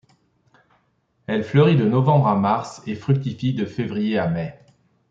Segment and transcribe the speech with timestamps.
[1.27, 4.57] Elle fleurit de novembre à mars et fructifie de février à mai.